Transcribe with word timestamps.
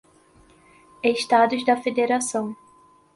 Estados 1.11 1.63
da 1.63 1.77
Federação 1.77 2.55